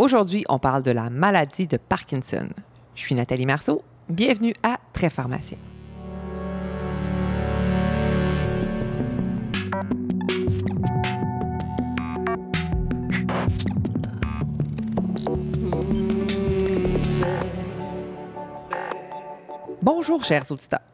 [0.00, 2.48] Aujourd'hui, on parle de la maladie de Parkinson.
[2.94, 3.82] Je suis Nathalie Marceau.
[4.08, 5.58] Bienvenue à Très Pharmacien.
[19.82, 20.89] Bonjour, chers auditeurs.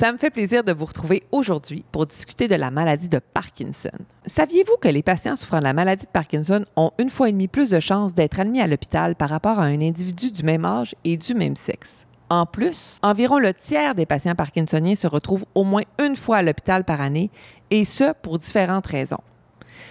[0.00, 3.90] Ça me fait plaisir de vous retrouver aujourd'hui pour discuter de la maladie de Parkinson.
[4.24, 7.48] Saviez-vous que les patients souffrant de la maladie de Parkinson ont une fois et demie
[7.48, 10.94] plus de chances d'être admis à l'hôpital par rapport à un individu du même âge
[11.04, 12.06] et du même sexe?
[12.30, 16.42] En plus, environ le tiers des patients parkinsoniens se retrouvent au moins une fois à
[16.42, 17.30] l'hôpital par année,
[17.70, 19.20] et ce, pour différentes raisons.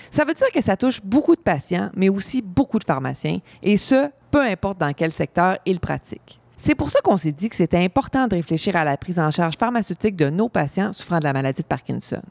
[0.10, 3.78] Ça veut dire que ça touche beaucoup de patients, mais aussi beaucoup de pharmaciens, et
[3.78, 6.40] ce, peu importe dans quel secteur ils pratiquent.
[6.62, 9.32] C'est pour ça qu'on s'est dit que c'était important de réfléchir à la prise en
[9.32, 12.22] charge pharmaceutique de nos patients souffrant de la maladie de Parkinson.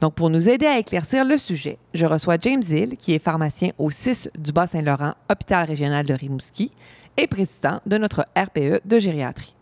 [0.00, 3.70] Donc, pour nous aider à éclaircir le sujet, je reçois James Hill, qui est pharmacien
[3.78, 6.72] au 6 du Bas-Saint-Laurent, hôpital régional de Rimouski,
[7.16, 9.54] et président de notre RPE de gériatrie.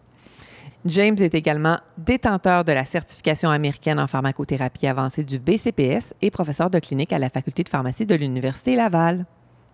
[0.87, 6.71] James est également détenteur de la certification américaine en pharmacothérapie avancée du BCPS et professeur
[6.71, 9.27] de clinique à la faculté de pharmacie de l'Université Laval.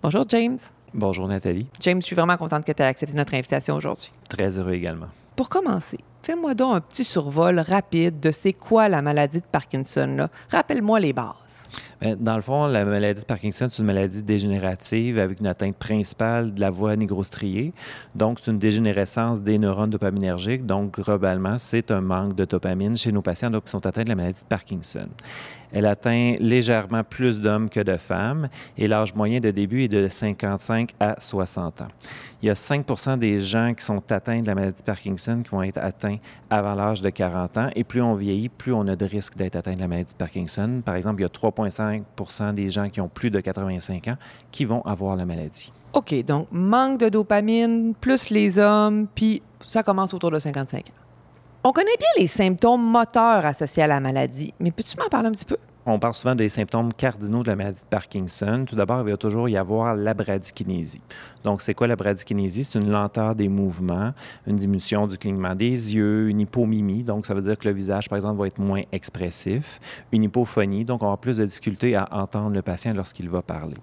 [0.03, 0.59] Bonjour James.
[0.95, 1.67] Bonjour Nathalie.
[1.81, 4.11] James, je suis vraiment contente que tu aies accepté notre invitation aujourd'hui.
[4.29, 5.09] Très heureux également.
[5.37, 10.29] Pour commencer, fais-moi donc un petit survol rapide de c'est quoi la maladie de Parkinson.
[10.51, 11.67] Rappelle-moi les bases.
[12.01, 15.77] Ben, dans le fond, la maladie de Parkinson, c'est une maladie dégénérative avec une atteinte
[15.77, 17.73] principale de la voie négrostriée.
[18.15, 20.65] Donc, c'est une dégénérescence des neurones dopaminergiques.
[20.65, 24.15] Donc, globalement, c'est un manque de dopamine chez nos patients qui sont atteints de la
[24.15, 25.09] maladie de Parkinson.
[25.73, 30.07] Elle atteint légèrement plus d'hommes que de femmes et l'âge moyen de début est de
[30.07, 31.89] 55 à 60 ans.
[32.41, 35.51] Il y a 5% des gens qui sont atteints de la maladie de Parkinson qui
[35.51, 36.08] vont être atteints
[36.51, 39.57] avant l'âge de 40 ans et plus on vieillit, plus on a de risques d'être
[39.57, 40.83] atteint de la maladie de Parkinson.
[40.85, 44.17] Par exemple, il y a 3,5% des gens qui ont plus de 85 ans
[44.51, 45.73] qui vont avoir la maladie.
[45.93, 50.83] OK, donc manque de dopamine, plus les hommes, puis ça commence autour de 55 ans.
[51.65, 55.33] On connaît bien les symptômes moteurs associés à la maladie, mais peux-tu m'en parler un
[55.33, 55.57] petit peu?
[55.91, 58.67] On parle souvent des symptômes cardinaux de la maladie de Parkinson.
[58.69, 61.01] Tout d'abord, il va toujours y avoir la bradykinésie.
[61.45, 62.65] Donc, c'est quoi la bradykinésie?
[62.65, 64.13] C'est une lenteur des mouvements,
[64.47, 67.05] une diminution du clignement des yeux, une hypomimie.
[67.05, 69.81] Donc, ça veut dire que le visage, par exemple, va être moins expressif.
[70.13, 70.85] Une hypophonie.
[70.85, 73.77] Donc, on avoir plus de difficultés à entendre le patient lorsqu'il va parler.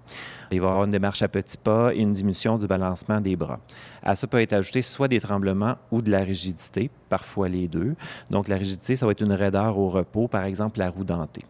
[0.52, 3.36] Il va y avoir une démarche à petits pas et une diminution du balancement des
[3.36, 3.60] bras.
[4.06, 7.96] À ça peut être ajouté soit des tremblements ou de la rigidité, parfois les deux.
[8.30, 11.42] Donc, la rigidité, ça va être une raideur au repos, par exemple la roue dentée.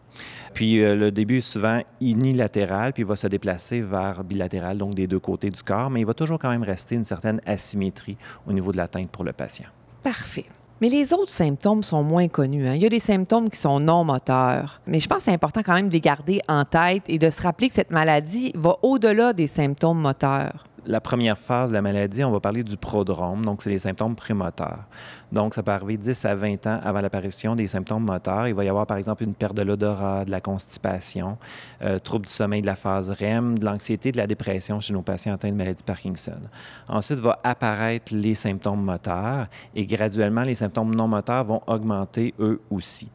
[0.54, 4.96] Puis, euh, le début est souvent unilatéral, puis il va se déplacer vers bilatéral, donc
[4.96, 8.18] des deux côtés du corps, mais il va toujours quand même rester une certaine asymétrie
[8.48, 9.68] au niveau de l'atteinte pour le patient.
[10.02, 10.46] Parfait.
[10.82, 12.68] Mais les autres symptômes sont moins connus.
[12.68, 12.76] Hein.
[12.76, 14.82] Il y a des symptômes qui sont non moteurs.
[14.88, 17.30] Mais je pense que c'est important quand même de les garder en tête et de
[17.30, 20.66] se rappeler que cette maladie va au-delà des symptômes moteurs.
[20.88, 24.16] La première phase de la maladie, on va parler du prodrome, donc c'est les symptômes
[24.16, 24.86] prémoteurs.
[25.32, 28.48] Donc, ça peut arriver 10 à 20 ans avant l'apparition des symptômes moteurs.
[28.48, 31.38] Il va y avoir, par exemple, une perte de l'odorat, de la constipation,
[31.82, 35.02] euh, trouble du sommeil de la phase REM, de l'anxiété, de la dépression chez nos
[35.02, 36.40] patients atteints de maladie de Parkinson.
[36.88, 42.62] Ensuite, va apparaître les symptômes moteurs et graduellement, les symptômes non moteurs vont augmenter eux
[42.70, 43.10] aussi.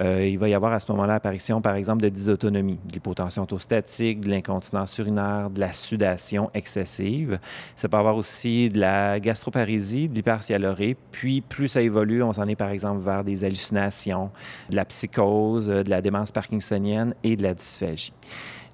[0.00, 3.42] Euh, il va y avoir à ce moment-là l'apparition, par exemple, de dysautonomie, de l'hypotension
[3.42, 7.38] orthostatique, de l'incontinence urinaire, de la sudation excessive.
[7.76, 12.46] Ça peut avoir aussi de la gastroparésie, de l'hypercialorée, puis plus ça évolue, on s'en
[12.48, 14.30] est par exemple vers des hallucinations,
[14.68, 18.12] de la psychose, de la démence parkinsonienne et de la dysphagie.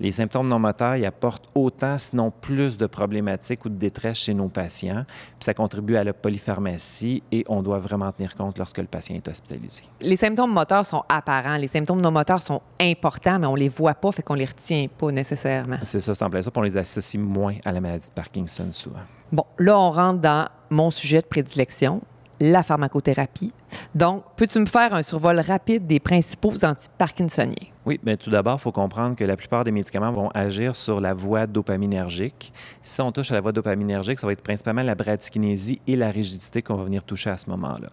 [0.01, 4.35] Les symptômes non moteurs y apportent autant, sinon plus de problématiques ou de détresse chez
[4.35, 5.05] nos patients.
[5.07, 9.15] Puis ça contribue à la polypharmacie et on doit vraiment tenir compte lorsque le patient
[9.15, 9.85] est hospitalisé.
[10.01, 11.57] Les symptômes moteurs sont apparents.
[11.57, 14.89] Les symptômes non moteurs sont importants, mais on les voit pas, fait qu'on les retient
[14.89, 15.79] pas nécessairement.
[15.83, 16.51] C'est ça, c'est en plein ça.
[16.53, 19.03] on les associe moins à la maladie de Parkinson souvent.
[19.31, 22.03] Bon, là, on rentre dans mon sujet de prédilection,
[22.43, 23.53] la pharmacothérapie.
[23.95, 27.69] Donc, peux-tu me faire un survol rapide des principaux antiparkinsoniens?
[27.87, 31.01] Oui, bien tout d'abord, il faut comprendre que la plupart des médicaments vont agir sur
[31.01, 32.53] la voie dopaminergique.
[32.83, 36.11] Si on touche à la voie dopaminergique, ça va être principalement la bradykinésie et la
[36.11, 37.91] rigidité qu'on va venir toucher à ce moment-là.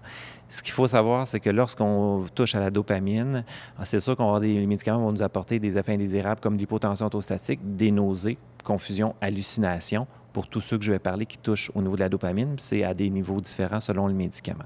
[0.47, 3.43] Ce qu'il faut savoir, c'est que lorsqu'on touche à la dopamine,
[3.83, 7.59] c'est sûr qu'on des les médicaments vont nous apporter des effets indésirables comme l'hypotension orthostatique,
[7.63, 11.95] des nausées, confusion, hallucination pour tous ceux que je vais parler qui touchent au niveau
[11.95, 14.65] de la dopamine, c'est à des niveaux différents selon le médicament.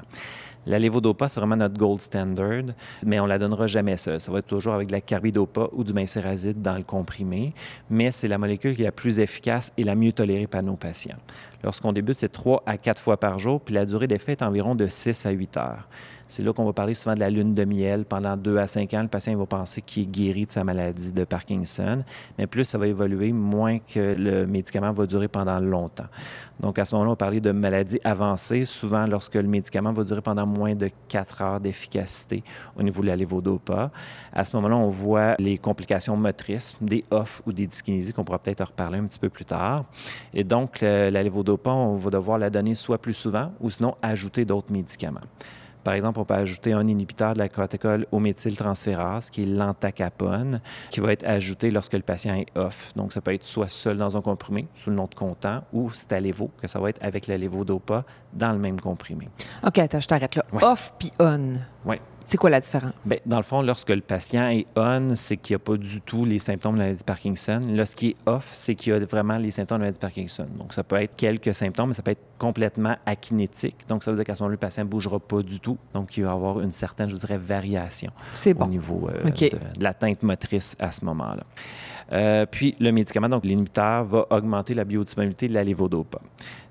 [0.65, 2.63] La levodopa, c'est vraiment notre gold standard,
[3.06, 4.21] mais on la donnera jamais seule.
[4.21, 7.54] Ça va être toujours avec de la carbidopa ou du bensérazide dans le comprimé,
[7.89, 10.75] mais c'est la molécule qui est la plus efficace et la mieux tolérée par nos
[10.75, 11.18] patients.
[11.63, 14.75] Lorsqu'on débute, c'est 3 à 4 fois par jour, puis la durée d'effet est environ
[14.75, 15.88] de 6 à 8 heures.
[16.27, 18.06] C'est là qu'on va parler souvent de la lune de miel.
[18.06, 21.12] Pendant 2 à 5 ans, le patient va penser qu'il est guéri de sa maladie
[21.12, 22.04] de Parkinson,
[22.38, 26.07] mais plus ça va évoluer, moins que le médicament va durer pendant longtemps.
[26.59, 30.04] Donc, à ce moment-là, on va parler de maladie avancée, souvent lorsque le médicament va
[30.04, 32.44] durer pendant moins de 4 heures d'efficacité
[32.77, 33.91] au niveau de la lévodopa.
[34.31, 38.39] À ce moment-là, on voit les complications motrices, des off ou des dyskinésies qu'on pourra
[38.39, 39.85] peut-être reparler un petit peu plus tard.
[40.33, 44.45] Et donc, la lévodopa, on va devoir la donner soit plus souvent ou sinon ajouter
[44.45, 45.21] d'autres médicaments.
[45.83, 50.62] Par exemple, on peut ajouter un inhibiteur de la corticole au méthyltransférase, qui est l'antacapone,
[50.89, 52.94] qui va être ajouté lorsque le patient est off.
[52.95, 55.91] Donc, ça peut être soit seul dans un comprimé, sous le nom de comptant, ou
[55.91, 59.30] Stalevo, que ça va être avec la levodopa dans le même comprimé.
[59.65, 60.45] OK, attends, je t'arrête là.
[60.62, 61.53] Off puis on.
[61.85, 61.97] Oui.
[62.25, 62.93] C'est quoi la différence?
[63.05, 66.01] Bien, dans le fond, lorsque le patient est on, c'est qu'il n'y a pas du
[66.01, 67.59] tout les symptômes de la maladie de Parkinson.
[67.69, 70.47] Lorsqu'il est off, c'est qu'il y a vraiment les symptômes de la maladie de Parkinson.
[70.57, 73.75] Donc, ça peut être quelques symptômes, mais ça peut être complètement akinétique.
[73.87, 75.77] Donc, ça veut dire qu'à ce moment-là, le patient ne bougera pas du tout.
[75.93, 78.11] Donc, il va y avoir une certaine, je dirais, variation
[78.59, 81.43] au niveau euh, de, de, la teinte motrice à ce moment-là.
[82.13, 86.19] Euh, puis le médicament, donc l'inhibiteur, va augmenter la biodisponibilité de la lévodopa.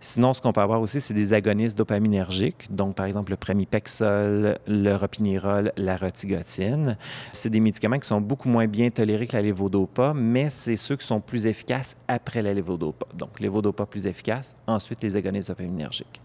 [0.01, 4.59] Sinon, ce qu'on peut avoir aussi, c'est des agonistes dopaminergiques, donc par exemple le pramipexol,
[4.67, 6.97] le ropinirol, la rotigotine.
[7.33, 10.97] C'est des médicaments qui sont beaucoup moins bien tolérés que la lévodopa, mais c'est ceux
[10.97, 13.07] qui sont plus efficaces après la lévodopa.
[13.15, 16.21] Donc lévodopa plus efficace, ensuite les agonistes dopaminergiques.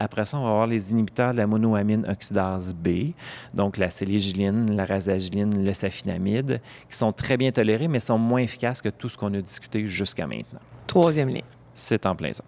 [0.00, 3.12] Après ça, on va avoir les inhibiteurs de la monoamine oxydase B,
[3.54, 8.40] donc la céligiline, la rasagiline, le safinamide, qui sont très bien tolérés, mais sont moins
[8.40, 10.60] efficaces que tout ce qu'on a discuté jusqu'à maintenant.
[10.86, 11.42] Troisième ligne.
[11.74, 12.44] C'est en plein ça.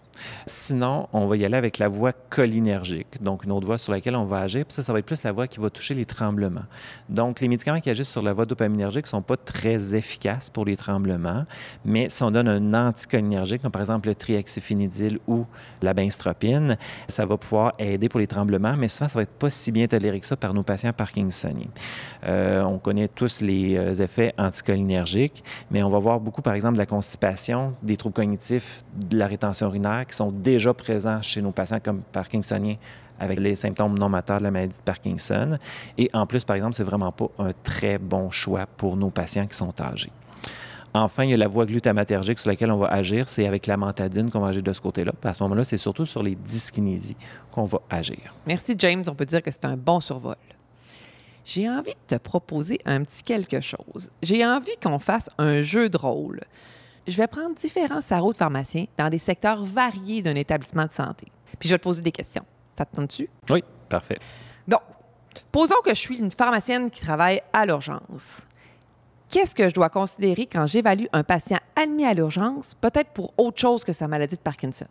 [0.46, 4.16] Sinon, on va y aller avec la voie cholinergique, donc une autre voie sur laquelle
[4.16, 4.64] on va agir.
[4.64, 6.64] Puis ça, ça va être plus la voie qui va toucher les tremblements.
[7.08, 10.64] Donc, les médicaments qui agissent sur la voie dopaminergique ne sont pas très efficaces pour
[10.64, 11.44] les tremblements,
[11.84, 15.46] mais si on donne un anticholinergique, comme par exemple le triaxiphénidil ou
[15.82, 16.76] la benztropine,
[17.08, 19.86] ça va pouvoir aider pour les tremblements, mais souvent, ça va être pas si bien
[19.86, 21.68] toléré que ça par nos patients parkinsoniens.
[22.24, 26.74] Euh, on connaît tous les euh, effets anticholinergiques, mais on va voir beaucoup, par exemple,
[26.74, 31.42] de la constipation, des troubles cognitifs, de la rétention urinaire, qui sont déjà présents chez
[31.42, 32.76] nos patients comme parkinsoniens
[33.20, 35.58] avec les symptômes non moteurs de la maladie de Parkinson.
[35.98, 39.46] Et en plus, par exemple, c'est vraiment pas un très bon choix pour nos patients
[39.46, 40.10] qui sont âgés.
[40.92, 43.28] Enfin, il y a la voie glutamatergique sur laquelle on va agir.
[43.28, 45.12] C'est avec la mantadine qu'on va agir de ce côté-là.
[45.22, 47.16] À ce moment-là, c'est surtout sur les dyskinésies
[47.52, 48.34] qu'on va agir.
[48.46, 49.04] Merci, James.
[49.06, 50.34] On peut dire que c'est un bon survol.
[51.44, 54.10] J'ai envie de te proposer un petit quelque chose.
[54.22, 56.40] J'ai envie qu'on fasse un jeu de rôle
[57.06, 61.26] je vais prendre différents sarreaux de pharmaciens dans des secteurs variés d'un établissement de santé.
[61.58, 62.44] Puis je vais te poser des questions.
[62.74, 63.28] Ça te tente-tu?
[63.50, 64.18] Oui, parfait.
[64.66, 64.82] Donc,
[65.52, 68.46] posons que je suis une pharmacienne qui travaille à l'urgence.
[69.30, 73.60] Qu'est-ce que je dois considérer quand j'évalue un patient admis à l'urgence, peut-être pour autre
[73.60, 74.86] chose que sa maladie de Parkinson?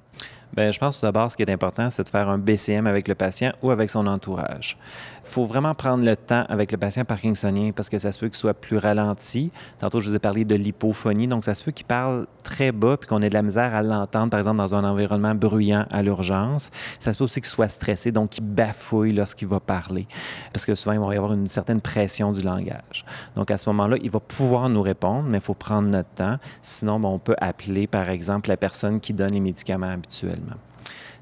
[0.52, 3.08] Bien, je pense tout d'abord, ce qui est important, c'est de faire un BCM avec
[3.08, 4.80] le patient ou avec son entourage.
[5.24, 8.30] Il faut vraiment prendre le temps avec le patient parkinsonien parce que ça se peut
[8.30, 9.52] qu'il soit plus ralenti.
[9.78, 12.98] Tantôt, je vous ai parlé de l'hypophonie, donc ça se peut qu'il parle très bas
[12.98, 16.02] puis qu'on ait de la misère à l'entendre, par exemple, dans un environnement bruyant à
[16.02, 16.72] l'urgence.
[17.00, 20.08] Ça se peut aussi qu'il soit stressé, donc qu'il bafouille lorsqu'il va parler
[20.52, 23.06] parce que souvent, il va y avoir une certaine pression du langage.
[23.36, 26.38] Donc, à ce moment-là, il va pouvoir nous répondre, mais il faut prendre notre temps.
[26.62, 30.40] Sinon, on peut appeler, par exemple, la personne qui donne les médicaments habituels.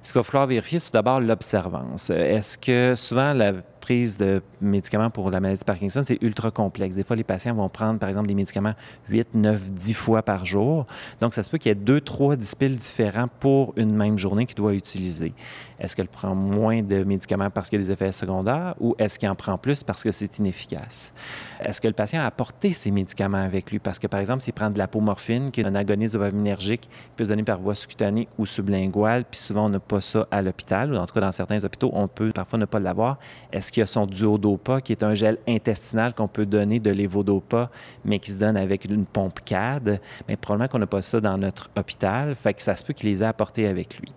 [0.04, 2.10] Ce qu'il va falloir vérifier, c'est d'abord l'observance.
[2.12, 3.54] Est-ce que souvent la
[3.88, 6.98] prise de médicaments pour la maladie de Parkinson, c'est ultra complexe.
[6.98, 8.74] Des fois, les patients vont prendre, par exemple, des médicaments
[9.08, 10.86] 8, 9, 10 fois par jour.
[11.22, 14.46] Donc, ça se peut qu'il y ait deux, trois dispiles différents pour une même journée
[14.46, 15.34] qu'il doit utiliser.
[15.80, 19.20] Est-ce qu'elle prend moins de médicaments parce qu'il y a des effets secondaires ou est-ce
[19.20, 21.14] qu'il en prend plus parce que c'est inefficace?
[21.62, 23.80] Est-ce que le patient a apporté ses médicaments avec lui?
[23.80, 27.24] Parce que, par exemple, s'il prend de l'apomorphine, qui est un agoniste dopaminergique, il peut
[27.24, 30.94] se donner par voie subcutanée ou sublinguale, puis souvent, on n'a pas ça à l'hôpital,
[30.94, 33.20] ou en tout cas, dans certains hôpitaux, on peut parfois ne pas l'avoir.
[33.54, 36.90] Est-ce qu'il y a son duodopa, qui est un gel intestinal qu'on peut donner de
[36.90, 37.70] l'évodopa,
[38.04, 40.02] mais qui se donne avec une pompe CAD?
[40.28, 43.08] Mais probablement qu'on n'a pas ça dans notre hôpital, fait que ça se peut qu'il
[43.08, 44.12] les ait apportés avec lui.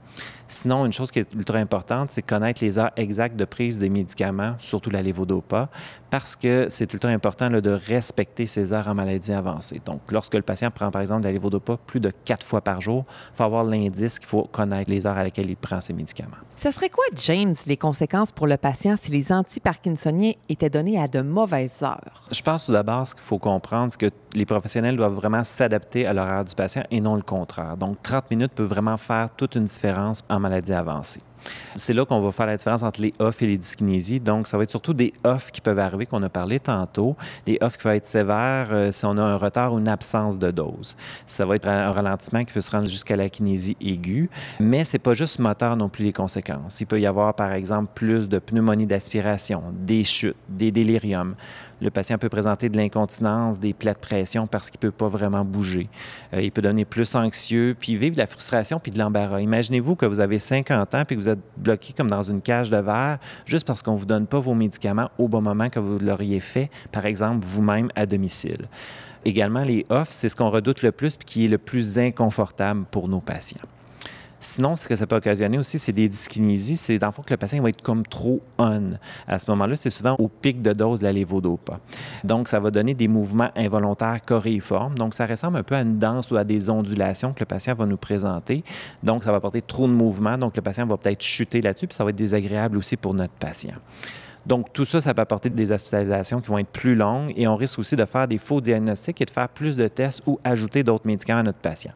[0.51, 3.89] Sinon, une chose qui est ultra importante, c'est connaître les heures exactes de prise des
[3.89, 5.69] médicaments, surtout la lévodopa,
[6.11, 9.81] parce que c'est ultra important de respecter ces heures en maladie avancée.
[9.87, 13.05] Donc, lorsque le patient prend, par exemple, la lévodopa plus de quatre fois par jour,
[13.33, 16.37] il faut avoir l'indice qu'il faut connaître les heures à laquelle il prend ses médicaments.
[16.57, 21.07] Ce serait quoi, James, les conséquences pour le patient si les antiparkinsoniens étaient donnés à
[21.07, 22.25] de mauvaises heures?
[22.33, 26.07] Je pense tout d'abord, ce qu'il faut comprendre, c'est que les professionnels doivent vraiment s'adapter
[26.07, 27.77] à l'horaire du patient et non le contraire.
[27.77, 31.21] Donc, 30 minutes peut vraiment faire toute une différence en maladie avancée.
[31.75, 34.21] C'est là qu'on va faire la différence entre les off et les dyskinésies.
[34.21, 37.17] Donc, ça va être surtout des off qui peuvent arriver, qu'on a parlé tantôt,
[37.47, 40.39] des off qui peuvent être sévères euh, si on a un retard ou une absence
[40.39, 40.97] de dose.
[41.27, 44.29] Ça va être un ralentissement qui peut se rendre jusqu'à la kinésie aiguë,
[44.59, 46.81] mais c'est pas juste moteur non plus les conséquences.
[46.81, 51.35] Il peut y avoir, par exemple, plus de pneumonie d'aspiration, des chutes, des déliriums.
[51.81, 55.09] Le patient peut présenter de l'incontinence, des plaies de pression parce qu'il ne peut pas
[55.09, 55.89] vraiment bouger.
[56.35, 59.41] Euh, il peut devenir plus anxieux, puis vivre de la frustration puis de l'embarras.
[59.41, 62.77] Imaginez-vous que vous avez 50 ans puis que vous bloqué comme dans une cage de
[62.77, 65.99] verre juste parce qu'on ne vous donne pas vos médicaments au bon moment que vous
[65.99, 68.69] l'auriez fait, par exemple, vous-même à domicile.
[69.25, 72.85] Également, les off, c'est ce qu'on redoute le plus puis qui est le plus inconfortable
[72.91, 73.61] pour nos patients.
[74.43, 76.77] Sinon, ce que ça peut occasionner aussi, c'est des dyskinésies.
[76.77, 78.93] C'est dans le fond que le patient va être comme trop on.
[79.29, 81.79] À ce moment-là, c'est souvent au pic de dose de la lévodopa.
[82.25, 84.95] Donc, ça va donner des mouvements involontaires choréiformes.
[84.95, 87.75] Donc, ça ressemble un peu à une danse ou à des ondulations que le patient
[87.75, 88.65] va nous présenter.
[89.03, 90.39] Donc, ça va apporter trop de mouvements.
[90.39, 93.35] Donc, le patient va peut-être chuter là-dessus, puis ça va être désagréable aussi pour notre
[93.35, 93.75] patient.
[94.47, 97.57] Donc, tout ça, ça peut apporter des hospitalisations qui vont être plus longues et on
[97.57, 100.83] risque aussi de faire des faux diagnostics et de faire plus de tests ou ajouter
[100.83, 101.93] d'autres médicaments à notre patient.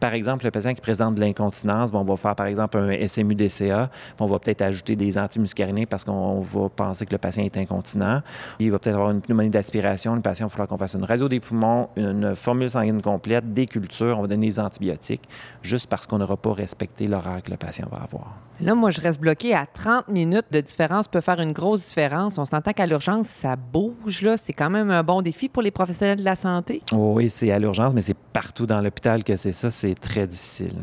[0.00, 3.06] Par exemple, le patient qui présente de l'incontinence, bon, on va faire par exemple un
[3.06, 7.56] SMU-DCA, on va peut-être ajouter des antimuscarinés parce qu'on va penser que le patient est
[7.58, 8.22] incontinent.
[8.58, 11.04] Il va peut-être avoir une pneumonie d'aspiration, le patient, il va falloir qu'on fasse une
[11.04, 15.28] radio des poumons, une formule sanguine complète, des cultures, on va donner des antibiotiques,
[15.62, 18.49] juste parce qu'on n'aura pas respecté l'horaire que le patient va avoir.
[18.62, 22.36] Là, moi, je reste bloqué à 30 minutes de différence peut faire une grosse différence.
[22.36, 24.36] On s'entend qu'à l'urgence, ça bouge, là.
[24.36, 26.82] C'est quand même un bon défi pour les professionnels de la santé.
[26.92, 29.70] oui, c'est à l'urgence, mais c'est partout dans l'hôpital que c'est ça.
[29.70, 30.74] C'est très difficile.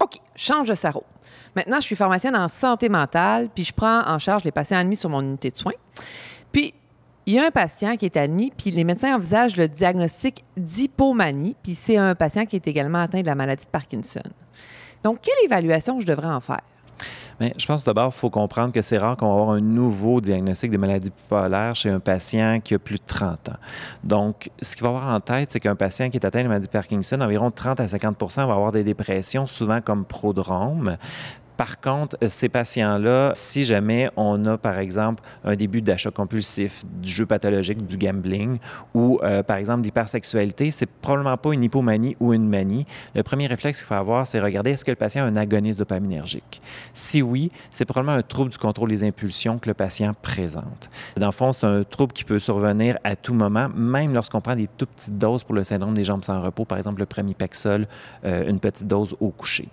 [0.00, 1.04] OK, change de sarreau.
[1.54, 4.96] Maintenant, je suis pharmacienne en santé mentale, puis je prends en charge les patients admis
[4.96, 5.74] sur mon unité de soins.
[6.52, 6.72] Puis,
[7.26, 11.54] il y a un patient qui est admis, puis les médecins envisagent le diagnostic d'hypomanie,
[11.62, 14.22] puis c'est un patient qui est également atteint de la maladie de Parkinson.
[15.04, 16.62] Donc, quelle évaluation je devrais en faire?
[17.40, 20.20] Mais je pense d'abord qu'il faut comprendre que c'est rare qu'on va avoir un nouveau
[20.20, 23.56] diagnostic de maladie bipolaire chez un patient qui a plus de 30 ans.
[24.04, 26.68] Donc, ce qu'il va avoir en tête, c'est qu'un patient qui est atteint de maladie
[26.68, 30.96] Parkinson, environ 30 à 50% va avoir des dépressions, souvent comme prodrome.
[31.56, 37.10] Par contre, ces patients-là, si jamais on a, par exemple, un début d'achat compulsif, du
[37.10, 38.58] jeu pathologique, du gambling,
[38.94, 42.86] ou, euh, par exemple, d'hypersexualité, c'est probablement pas une hypomanie ou une manie.
[43.14, 45.78] Le premier réflexe qu'il faut avoir, c'est regarder est-ce que le patient a un agoniste
[45.78, 46.60] dopaminergique.
[46.92, 50.90] Si oui, c'est probablement un trouble du contrôle des impulsions que le patient présente.
[51.16, 54.56] Dans le fond, c'est un trouble qui peut survenir à tout moment, même lorsqu'on prend
[54.56, 57.86] des tout petites doses pour le syndrome des jambes sans repos, par exemple le pramipexol,
[58.24, 59.68] euh, une petite dose au coucher.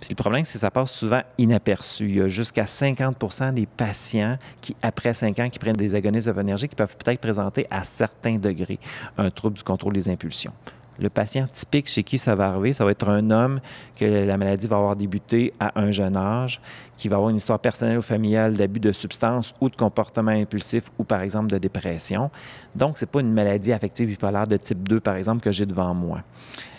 [0.00, 2.08] Puis le problème, c'est que ça passe souvent inaperçu.
[2.08, 6.26] Il y a jusqu'à 50% des patients qui, après 5 ans, qui prennent des agonistes
[6.26, 8.78] dopaminergiques, qui peuvent peut-être présenter à certains degrés
[9.16, 10.52] un trouble du contrôle des impulsions.
[10.98, 13.60] Le patient typique chez qui ça va arriver, ça va être un homme
[13.96, 16.60] que la maladie va avoir débuté à un jeune âge,
[16.96, 20.84] qui va avoir une histoire personnelle ou familiale d'abus de substances ou de comportement impulsif
[20.98, 22.30] ou, par exemple, de dépression.
[22.74, 25.66] Donc, ce n'est pas une maladie affective bipolaire de type 2, par exemple, que j'ai
[25.66, 26.22] devant moi.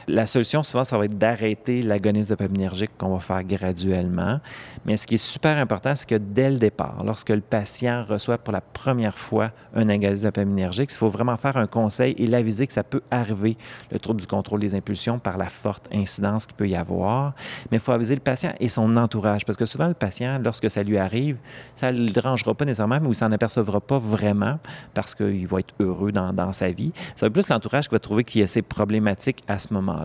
[0.09, 4.39] La solution, souvent, ça va être d'arrêter l'agonisme dopaminergique qu'on va faire graduellement.
[4.85, 8.37] Mais ce qui est super important, c'est que dès le départ, lorsque le patient reçoit
[8.37, 12.67] pour la première fois un agonisme dopaminergique, il faut vraiment faire un conseil et l'aviser
[12.67, 13.57] que ça peut arriver,
[13.91, 17.33] le trouble du contrôle des impulsions, par la forte incidence qu'il peut y avoir.
[17.69, 20.71] Mais il faut aviser le patient et son entourage, parce que souvent, le patient, lorsque
[20.71, 21.35] ça lui arrive,
[21.75, 24.57] ça ne le dérangera pas nécessairement, mais il s'en apercevra pas vraiment
[24.93, 26.93] parce qu'il va être heureux dans, dans sa vie.
[27.17, 29.96] C'est plus l'entourage qui va trouver qu'il y a ces problématiques à ce moment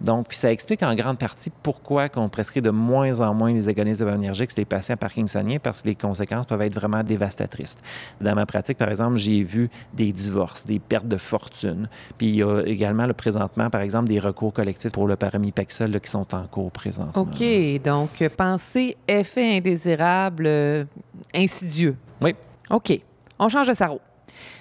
[0.00, 3.68] Donc, puis ça explique en grande partie pourquoi on prescrit de moins en moins les
[3.68, 7.76] agonistes dopaminergiques chez les patients parkinsoniens, parce que les conséquences peuvent être vraiment dévastatrices.
[8.20, 11.88] Dans ma pratique, par exemple, j'ai vu des divorces, des pertes de fortune,
[12.18, 16.00] puis il y a également le présentement, par exemple, des recours collectifs pour le paramipexol
[16.00, 17.22] qui sont en cours présentement.
[17.22, 20.84] OK, donc pensée, effet indésirable, euh,
[21.34, 21.96] insidieux.
[22.20, 22.34] Oui.
[22.70, 23.00] OK,
[23.38, 24.00] on change de sarreau.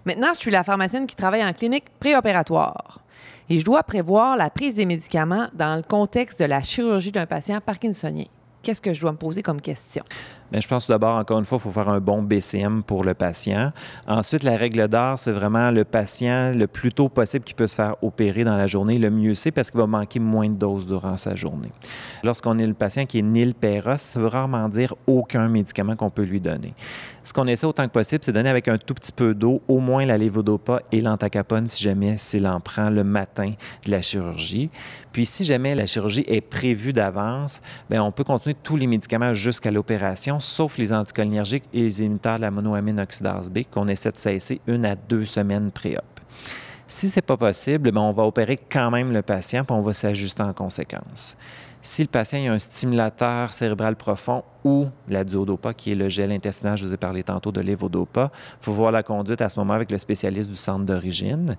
[0.06, 3.05] Maintenant, je suis la pharmacienne qui travaille en clinique préopératoire
[3.50, 7.26] et je dois prévoir la prise des médicaments dans le contexte de la chirurgie d'un
[7.26, 8.26] patient parkinsonien.
[8.64, 10.04] Qu'est-ce que je dois me poser comme question?
[10.52, 13.14] Bien, je pense d'abord, encore une fois, il faut faire un bon BCM pour le
[13.14, 13.72] patient.
[14.08, 17.76] Ensuite, la règle d'or, c'est vraiment le patient le plus tôt possible qui peut se
[17.76, 18.98] faire opérer dans la journée.
[18.98, 21.72] Le mieux c'est parce qu'il va manquer moins de doses durant sa journée.
[22.24, 26.10] Lorsqu'on est le patient qui est nil péros, ça veut rarement dire aucun médicament qu'on
[26.10, 26.74] peut lui donner.
[27.24, 29.80] Ce qu'on essaie autant que possible, c'est donner avec un tout petit peu d'eau, au
[29.80, 33.54] moins la lévodopa et l'antacapone si jamais s'il en prend le matin
[33.86, 34.70] de la chirurgie.
[35.12, 39.34] Puis si jamais la chirurgie est prévue d'avance, bien, on peut continuer tous les médicaments
[39.34, 44.12] jusqu'à l'opération, sauf les anticholinergiques et les inhibiteurs de la monoamine oxydase B qu'on essaie
[44.12, 46.04] de cesser une à deux semaines pré-op.
[46.88, 49.82] Si ce n'est pas possible, bien, on va opérer quand même le patient, puis on
[49.82, 51.36] va s'ajuster en conséquence.
[51.82, 56.32] Si le patient a un stimulateur cérébral profond, ou la duodopa, qui est le gel
[56.32, 58.32] intestinal, je vous ai parlé tantôt de l'évodopa.
[58.62, 61.56] Il faut voir la conduite à ce moment avec le spécialiste du centre d'origine.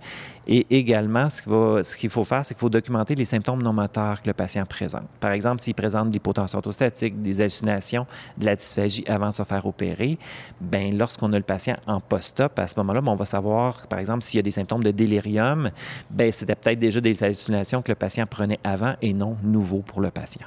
[0.49, 4.27] Et également, ce qu'il faut faire, c'est qu'il faut documenter les symptômes non moteurs que
[4.27, 5.07] le patient présente.
[5.21, 9.45] Par exemple, s'il présente de l'hypotension orthostatique, des hallucinations, de la dysphagie avant de se
[9.45, 10.19] faire opérer,
[10.61, 14.01] ben lorsqu'on a le patient en post-op, à ce moment-là, ben, on va savoir, par
[14.01, 15.71] exemple, s'il y a des symptômes de délirium,
[16.11, 20.01] ben c'était peut-être déjà des hallucinations que le patient prenait avant et non nouveau pour
[20.01, 20.47] le patient.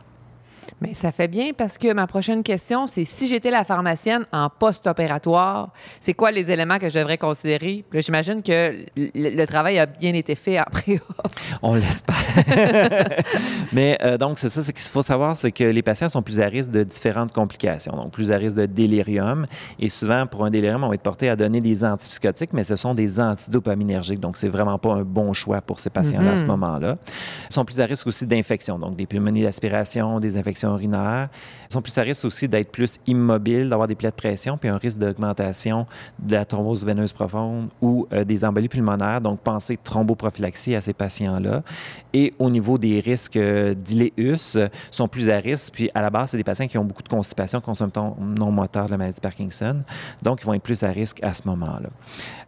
[0.81, 4.49] Mais ça fait bien parce que ma prochaine question, c'est si j'étais la pharmacienne en
[4.49, 7.83] post-opératoire, c'est quoi les éléments que je devrais considérer?
[7.93, 11.01] J'imagine que le, travail a bien été fait après.
[11.61, 12.15] On l'espère.
[13.73, 16.39] Mais euh, donc, c'est ça, ce qu'il faut savoir, c'est que les patients sont plus
[16.39, 19.45] à risque de différentes complications, donc plus à risque de délirium.
[19.79, 22.77] Et souvent, pour un délirium, on va être porté à donner des antipsychotiques, mais ce
[22.77, 24.19] sont des antidopaminergiques.
[24.19, 26.51] Donc, c'est vraiment pas un bon choix pour ces patients-là à ce mhm.
[26.51, 26.97] moment-là.
[27.49, 31.29] Ils sont plus à risque aussi d'infections, donc des pneumonies d'aspiration, des infections urinaires.
[31.69, 34.69] Ils sont plus à risque aussi d'être plus immobiles, d'avoir des plaies de pression, puis
[34.69, 35.85] un risque d'augmentation
[36.17, 39.21] de la thrombose veineuse profonde ou euh, des embolies pulmonaires.
[39.21, 41.61] Donc, pensez thromboprophylaxie à ces patients-là.
[42.11, 44.57] Et au niveau des risques euh, d'iléus,
[44.89, 45.75] sont plus à risque.
[45.75, 48.87] Puis, à la base, c'est des patients qui ont beaucoup de constipation, consommation non moteur
[48.87, 49.83] de la maladie de Parkinson.
[50.23, 51.89] Donc, ils vont être plus à risque à ce moment-là.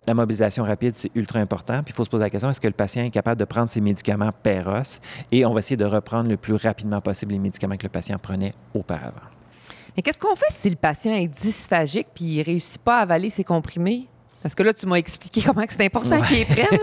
[0.07, 1.83] La mobilisation rapide, c'est ultra important.
[1.83, 3.69] Puis il faut se poser la question, est-ce que le patient est capable de prendre
[3.69, 4.99] ses médicaments PEROS?
[5.31, 8.17] Et on va essayer de reprendre le plus rapidement possible les médicaments que le patient
[8.17, 9.10] prenait auparavant.
[9.95, 13.01] Mais qu'est-ce qu'on fait si le patient est dysphagique puis il ne réussit pas à
[13.01, 14.07] avaler ses comprimés?
[14.41, 16.79] Parce que là, tu m'as expliqué comment c'est important qu'ils les prennent.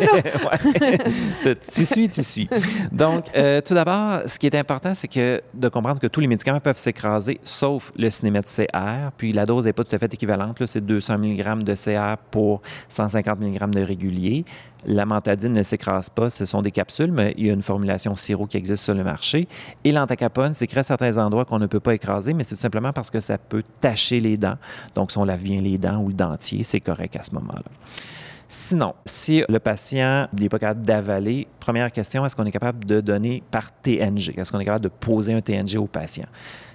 [1.75, 2.49] Tu suis, tu suis.
[2.93, 6.27] Donc, euh, tout d'abord, ce qui est important, c'est que de comprendre que tous les
[6.27, 9.11] médicaments peuvent s'écraser, sauf le cinémètre CR.
[9.17, 10.65] Puis la dose n'est pas tout à fait équivalente.
[10.67, 14.45] C'est 200 mg de CR pour 150 mg de régulier.
[14.91, 18.17] La mantadine ne s'écrase pas, ce sont des capsules, mais il y a une formulation
[18.17, 19.47] sirop qui existe sur le marché.
[19.85, 22.95] Et l'antacapone s'écrase à certains endroits qu'on ne peut pas écraser, mais c'est tout simplement
[22.95, 24.57] parce que ça peut tacher les dents.
[24.95, 27.71] Donc, si on lave bien les dents ou le dentier, c'est correct à ce moment-là.
[28.51, 33.03] Sinon, si le patient n'est pas capable d'avaler, première question, est-ce qu'on est capable de
[33.03, 34.39] donner par TNG?
[34.39, 36.25] Est-ce qu'on est capable de poser un TNG au patient?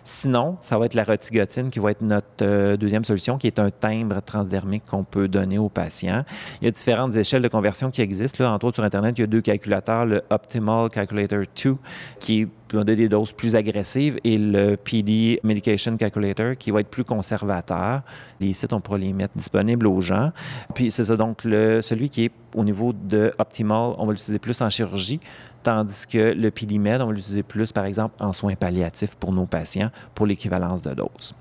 [0.04, 3.58] Sinon, ça va être la rotigotine qui va être notre euh, deuxième solution, qui est
[3.58, 6.24] un timbre transdermique qu'on peut donner aux patients.
[6.62, 8.44] Il y a différentes échelles de conversion qui existent.
[8.54, 11.76] Entre autres, sur Internet, il y a deux calculateurs, le Optimal Calculator 2,
[12.20, 16.90] qui va donner des doses plus agressives, et le PD Medication Calculator, qui va être
[16.90, 18.02] plus conservateur.
[18.40, 20.32] Les sites, on pourra les mettre disponibles aux gens.
[20.74, 24.62] Puis c'est ça, donc celui qui est au niveau de Optimal, on va l'utiliser plus
[24.62, 25.20] en chirurgie
[25.64, 29.46] tandis que le PDMed, on va l'utiliser plus, par exemple, en soins palliatifs pour nos
[29.46, 31.34] patients, pour l'équivalence de dose.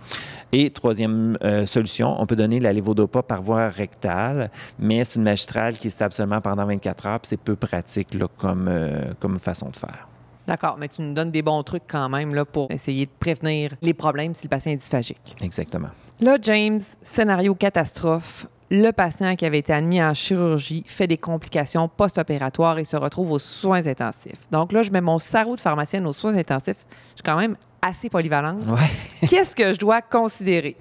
[0.52, 5.24] Et troisième euh, solution, on peut donner la lévodopa par voie rectale, mais c'est une
[5.24, 9.68] magistrale qui est stable seulement pendant 24 heures, puis c'est peu pratique euh, comme façon
[9.70, 10.12] de faire.
[10.52, 13.72] D'accord, mais tu nous donnes des bons trucs quand même là, pour essayer de prévenir
[13.80, 15.34] les problèmes si le patient est dysphagique.
[15.40, 15.88] Exactement.
[16.20, 21.88] Là, James, scénario catastrophe le patient qui avait été admis en chirurgie fait des complications
[21.88, 24.36] post-opératoires et se retrouve aux soins intensifs.
[24.50, 26.76] Donc là, je mets mon sarreau de pharmacienne aux soins intensifs.
[27.12, 28.64] Je suis quand même assez polyvalente.
[29.29, 30.77] Qu'est-ce que je dois considérer?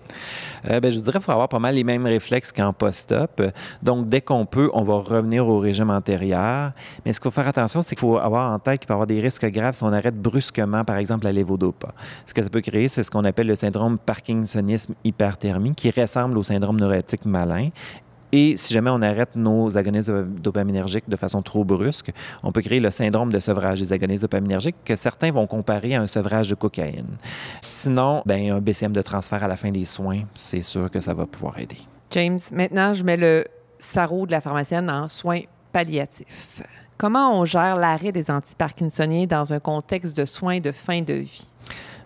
[0.70, 3.42] Euh, ben, je dirais qu'il faut avoir pas mal les mêmes réflexes qu'en post-op.
[3.82, 6.72] Donc, dès qu'on peut, on va revenir au régime antérieur.
[7.06, 8.96] Mais ce qu'il faut faire attention, c'est qu'il faut avoir en tête qu'il peut y
[8.96, 11.94] avoir des risques graves si on arrête brusquement, par exemple, la lévodopa.
[12.26, 16.38] Ce que ça peut créer, c'est ce qu'on appelle le syndrome parkinsonisme hyperthermie, qui ressemble
[16.38, 17.70] au syndrome neuroleptique malin
[18.32, 22.12] et si jamais on arrête nos agonistes dopaminergiques de façon trop brusque,
[22.44, 26.02] on peut créer le syndrome de sevrage des agonistes dopaminergiques que certains vont comparer à
[26.02, 27.18] un sevrage de cocaïne.
[27.62, 31.14] Sinon, ben, un BCM de transfert à la fin des soins, c'est sûr que ça
[31.14, 31.78] va pouvoir aider.
[32.12, 33.46] James, maintenant, je mets le
[33.80, 35.42] sarreau de la pharmacienne en soins
[35.72, 36.62] palliatifs.
[36.98, 41.48] Comment on gère l'arrêt des antiparkinsoniens dans un contexte de soins de fin de vie?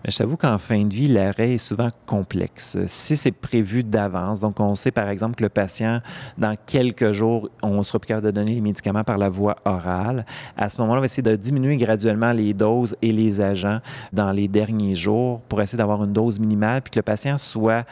[0.07, 2.77] Je t'avoue qu'en fin de vie, l'arrêt est souvent complexe.
[2.85, 5.99] Si c'est prévu d'avance, donc on sait par exemple que le patient,
[6.37, 10.69] dans quelques jours, on sera plus de donner les médicaments par la voie orale, à
[10.69, 13.79] ce moment-là, on va essayer de diminuer graduellement les doses et les agents
[14.13, 17.85] dans les derniers jours pour essayer d'avoir une dose minimale puis que le patient soit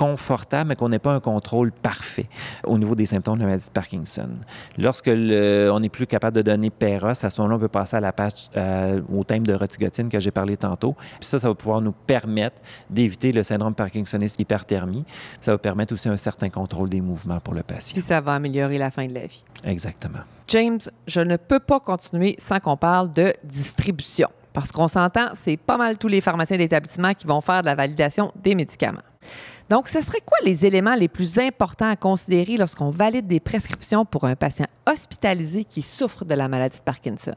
[0.00, 2.26] confortable, mais qu'on n'ait pas un contrôle parfait
[2.64, 4.30] au niveau des symptômes de la maladie de Parkinson.
[4.78, 8.00] Lorsque on n'est plus capable de donner PEROS, à ce moment-là, on peut passer à
[8.00, 10.94] la page, euh, au thème de rotigotine que j'ai parlé tantôt.
[10.94, 15.04] Puis ça, ça va pouvoir nous permettre d'éviter le syndrome parkinsoniste hyperthermie.
[15.38, 17.92] Ça va permettre aussi un certain contrôle des mouvements pour le patient.
[17.92, 19.44] Puis ça va améliorer la fin de la vie.
[19.64, 20.20] Exactement.
[20.48, 24.30] James, je ne peux pas continuer sans qu'on parle de distribution.
[24.54, 27.74] Parce qu'on s'entend, c'est pas mal tous les pharmaciens d'établissement qui vont faire de la
[27.74, 29.02] validation des médicaments.
[29.70, 34.04] Donc, ce serait quoi les éléments les plus importants à considérer lorsqu'on valide des prescriptions
[34.04, 37.36] pour un patient hospitalisé qui souffre de la maladie de Parkinson?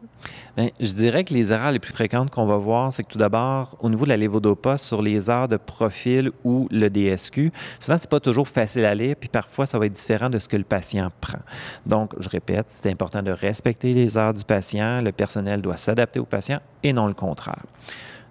[0.57, 3.19] Bien, je dirais que les erreurs les plus fréquentes qu'on va voir, c'est que tout
[3.19, 7.99] d'abord, au niveau de la lévodopa, sur les heures de profil ou le DSQ, souvent,
[7.99, 10.57] c'est pas toujours facile à lire, puis parfois, ça va être différent de ce que
[10.57, 11.39] le patient prend.
[11.85, 15.01] Donc, je répète, c'est important de respecter les heures du patient.
[15.01, 17.61] Le personnel doit s'adapter au patient et non le contraire.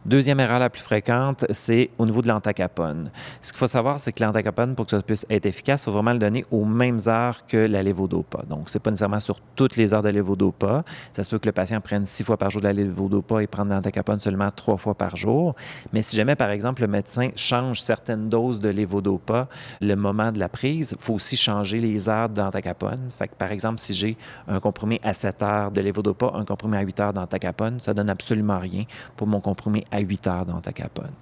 [0.04, 3.12] Deuxième erreur la plus fréquente, c'est au niveau de l'antacapone.
[3.40, 5.92] Ce qu'il faut savoir, c'est que l'antacapone, pour que ça puisse être efficace, il faut
[5.92, 8.42] vraiment le donner aux mêmes heures que la levodopa.
[8.48, 10.82] Donc, ce n'est pas nécessairement sur toutes les heures de levodopa.
[11.12, 13.46] Ça se peut que le patient prenne six fois par jour de la levodopa et
[13.46, 15.54] prenne l'antacapone seulement trois fois par jour.
[15.92, 19.46] Mais si jamais, par exemple, le médecin change certaines doses de levodopa
[19.80, 23.08] le moment de la prise, il faut aussi changer les heures d'antacapone.
[23.16, 24.16] Fait par exemple, si j'ai
[24.48, 28.10] un comprimé à 7 heures de levodopa, un comprimé à 8 heures d'antacapone, ça donne
[28.10, 28.84] absolument rien
[29.16, 31.12] pour mon comprimé à 8 heures d'antacapone.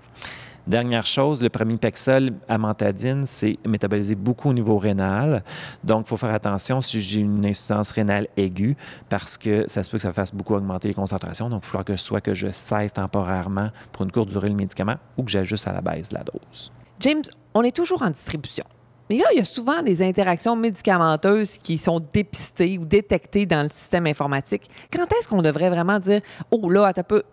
[0.66, 5.42] Dernière chose, le pramipexol amantadine, c'est métabolisé beaucoup au niveau rénal.
[5.83, 8.76] Donc, il faut faire attention si j'ai une insuffisance rénale aiguë
[9.09, 11.48] parce que ça se peut que ça fasse beaucoup augmenter les concentrations.
[11.48, 14.96] Donc, il faut que soit que je cesse temporairement pour une courte durée le médicament
[15.16, 16.70] ou que j'ajuste à la baisse la dose.
[17.00, 17.22] James,
[17.54, 18.64] on est toujours en distribution.
[19.09, 23.64] Mais là, il y a souvent des interactions médicamenteuses qui sont dépistées ou détectées dans
[23.64, 24.70] le système informatique.
[24.92, 26.20] Quand est-ce qu'on devrait vraiment dire,
[26.52, 27.24] oh là, un peu,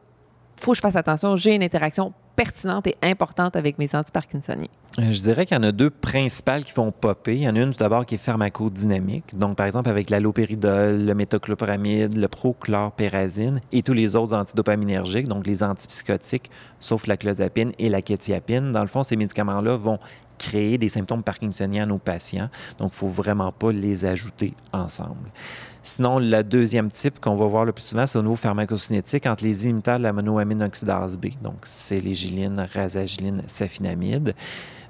[0.60, 4.70] faut que je fasse attention, j'ai une interaction pertinente et importante avec mes antiparkinsoniens?
[5.00, 7.36] Euh, je dirais qu'il y en a deux principales qui vont popper.
[7.36, 9.38] Il y en a une tout d'abord qui est pharmacodynamique.
[9.38, 15.46] Donc, par exemple, avec l'allopéridol, le métoclopramide, le prochlorpérazine et tous les autres antidopaminergiques, donc
[15.46, 18.72] les antipsychotiques, sauf la clozapine et la kétiapine.
[18.72, 20.00] Dans le fond, ces médicaments-là vont
[20.38, 22.50] créer des symptômes parkinsoniens à nos patients.
[22.78, 25.32] Donc, il ne faut vraiment pas les ajouter ensemble.
[25.88, 29.46] Sinon, le deuxième type qu'on va voir le plus souvent, c'est au niveau pharmacocinétique entre
[29.46, 31.28] les inhibiteurs de la monoamine oxydase B.
[31.42, 34.36] Donc, c'est les gilines, rasagiline, safinamide.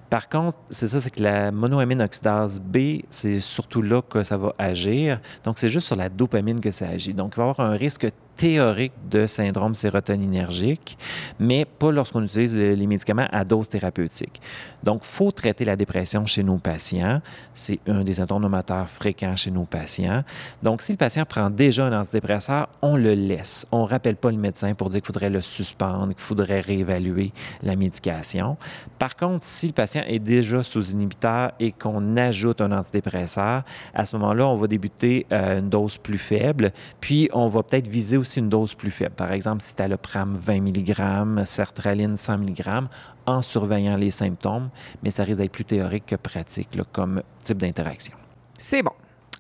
[0.10, 4.38] Par contre, c'est ça, c'est que la monoamine oxydase B, c'est surtout là que ça
[4.38, 5.21] va agir.
[5.43, 7.13] Donc, c'est juste sur la dopamine que ça agit.
[7.13, 8.07] Donc, il va y avoir un risque
[8.38, 10.97] théorique de syndrome sérotoninergique,
[11.39, 14.39] mais pas lorsqu'on utilise les médicaments à dose thérapeutique.
[14.84, 17.21] Donc, il faut traiter la dépression chez nos patients.
[17.54, 20.23] C'est un des moteurs fréquents chez nos patients.
[20.62, 23.65] Donc, si le patient prend déjà un antidépresseur, on le laisse.
[23.71, 27.32] On ne rappelle pas le médecin pour dire qu'il faudrait le suspendre, qu'il faudrait réévaluer
[27.63, 28.58] la médication.
[29.00, 34.06] Par contre, si le patient est déjà sous inhibiteur et qu'on ajoute un antidépresseur, à
[34.06, 36.71] ce moment-là, on va débuter euh, une dose plus faible,
[37.02, 39.15] puis on va peut-être viser aussi une dose plus faible.
[39.15, 42.87] Par exemple, si talopram 20 mg, sertraline 100 mg,
[43.25, 44.69] en surveillant les symptômes,
[45.01, 48.15] mais ça risque d'être plus théorique que pratique comme type d'interaction.
[48.57, 48.91] C'est bon.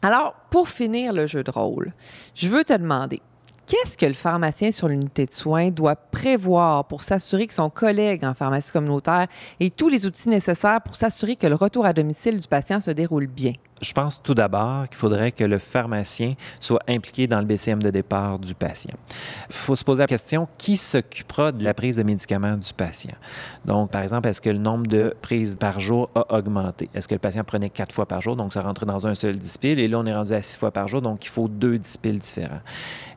[0.01, 1.91] Alors, pour finir le jeu de rôle,
[2.35, 3.21] je veux te demander,
[3.65, 8.23] qu'est-ce que le pharmacien sur l'unité de soins doit prévoir pour s'assurer que son collègue
[8.23, 9.27] en pharmacie communautaire
[9.59, 12.91] ait tous les outils nécessaires pour s'assurer que le retour à domicile du patient se
[12.91, 13.53] déroule bien?
[13.81, 17.89] Je pense tout d'abord qu'il faudrait que le pharmacien soit impliqué dans le BCM de
[17.89, 18.95] départ du patient.
[19.49, 23.15] Il faut se poser la question qui s'occupera de la prise de médicaments du patient?
[23.65, 26.89] Donc, par exemple, est-ce que le nombre de prises par jour a augmenté?
[26.93, 29.37] Est-ce que le patient prenait quatre fois par jour, donc ça rentrait dans un seul
[29.37, 31.77] dispile, et là, on est rendu à six fois par jour, donc il faut deux
[31.77, 32.61] dispiles différents.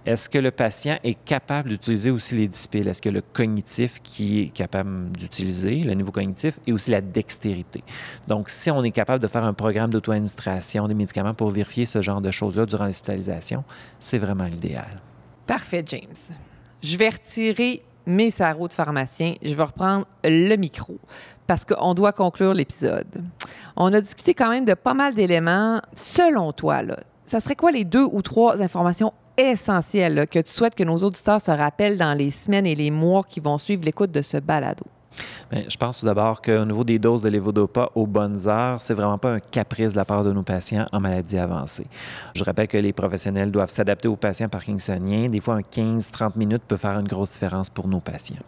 [0.07, 2.89] Est-ce que le patient est capable d'utiliser aussi les dispiles?
[2.89, 7.85] Est-ce que le cognitif qui est capable d'utiliser, le niveau cognitif, et aussi la dextérité?
[8.27, 10.50] Donc, si on est capable de faire un programme d'auto-administration
[10.89, 13.65] des médicaments pour vérifier ce genre de choses-là durant l'hospitalisation,
[13.99, 15.01] c'est vraiment l'idéal.
[15.47, 16.37] Parfait, James.
[16.83, 19.35] Je vais retirer mes sarraux de pharmacien.
[19.43, 20.99] Je vais reprendre le micro
[21.47, 23.23] parce qu'on doit conclure l'épisode.
[23.77, 25.81] On a discuté quand même de pas mal d'éléments.
[25.95, 30.75] Selon toi, là, ça serait quoi les deux ou trois informations essentielles que tu souhaites
[30.75, 34.13] que nos auditeurs se rappellent dans les semaines et les mois qui vont suivre l'écoute
[34.13, 34.85] de ce balado?
[35.53, 39.19] Je pense tout d'abord qu'au niveau des doses de lévodopa aux bonnes heures, c'est vraiment
[39.19, 41.87] pas un caprice de la part de nos patients en maladie avancée.
[42.37, 45.29] Je rappelle que les professionnels doivent s'adapter aux patients parkinsoniens.
[45.29, 48.43] Des fois, un 15-30 minutes peut faire une grosse différence pour nos patients.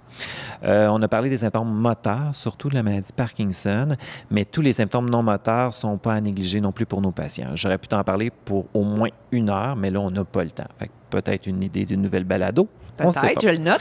[0.62, 3.88] Euh, on a parlé des symptômes moteurs, surtout de la maladie Parkinson,
[4.31, 7.11] mais tous les symptômes non moteurs ne sont pas à négliger non plus pour nos
[7.11, 7.51] patients.
[7.55, 10.51] J'aurais pu t'en parler pour au moins une heure, mais là, on n'a pas le
[10.51, 10.68] temps.
[11.11, 12.68] peut-être une idée d'une nouvelle balado.
[12.96, 13.81] Peut-être, je le note.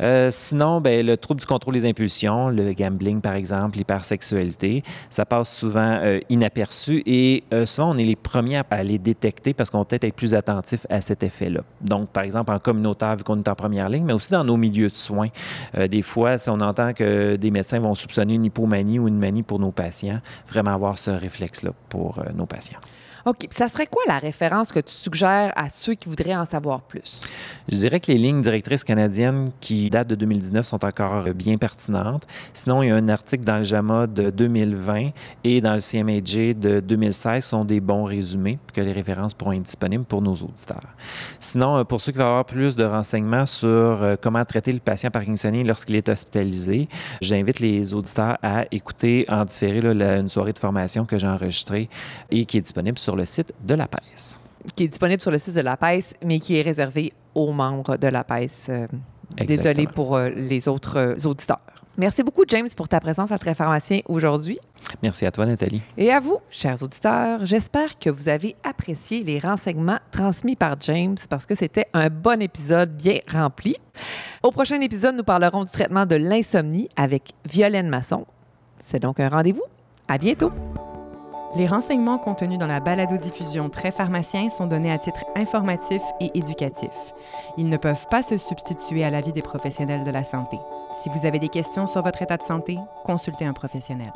[0.00, 5.24] Euh, sinon, ben, le trouble du contrôle des impulsions, le gambling par exemple, l'hypersexualité, ça
[5.24, 9.70] passe souvent euh, inaperçu et euh, souvent on est les premiers à les détecter parce
[9.70, 11.60] qu'on va peut-être être plus attentif à cet effet-là.
[11.80, 14.56] Donc, par exemple, en communautaire, vu qu'on est en première ligne, mais aussi dans nos
[14.56, 15.28] milieux de soins.
[15.90, 19.42] des fois, si on entend que des médecins vont soupçonner une hypomanie ou une manie
[19.42, 22.78] pour nos patients, vraiment avoir ce réflexe-là pour nos patients.
[23.26, 23.48] OK.
[23.50, 27.20] Ça serait quoi la référence que tu suggères à ceux qui voudraient en savoir plus?
[27.68, 32.24] Je dirais que les lignes directrices canadiennes qui datent de 2019 sont encore bien pertinentes.
[32.52, 35.10] Sinon, il y a un article dans le JAMA de 2020
[35.42, 39.64] et dans le CMAJ de 2016 sont des bons résumés, que les références pourront être
[39.64, 40.94] disponibles pour nos auditeurs.
[41.40, 44.78] Sinon, euh, pour ceux qui veulent avoir plus de renseignements sur euh, comment traiter le
[44.78, 46.88] patient parkinsonien lorsqu'il est hospitalisé,
[47.20, 51.88] j'invite les auditeurs à écouter en différé une soirée de formation que j'ai enregistrée
[52.30, 54.38] et qui est disponible sur le site de la PES.
[54.74, 57.96] Qui est disponible sur le site de la PES, mais qui est réservé aux membres
[57.96, 58.68] de la PES.
[58.68, 58.86] Euh,
[59.46, 61.60] désolé pour euh, les autres euh, auditeurs.
[61.96, 64.58] Merci beaucoup, James, pour ta présence à Très Pharmacien aujourd'hui.
[65.02, 65.80] Merci à toi, Nathalie.
[65.96, 67.46] Et à vous, chers auditeurs.
[67.46, 72.42] J'espère que vous avez apprécié les renseignements transmis par James parce que c'était un bon
[72.42, 73.76] épisode bien rempli.
[74.42, 78.26] Au prochain épisode, nous parlerons du traitement de l'insomnie avec Violaine Masson.
[78.78, 79.64] C'est donc un rendez-vous.
[80.06, 80.52] À bientôt.
[81.56, 86.90] Les renseignements contenus dans la balado-diffusion Très pharmacien sont donnés à titre informatif et éducatif.
[87.56, 90.58] Ils ne peuvent pas se substituer à l'avis des professionnels de la santé.
[91.02, 94.12] Si vous avez des questions sur votre état de santé, consultez un professionnel.